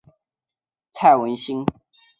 [0.03, 0.17] 祖父
[0.95, 1.63] 蔡文兴。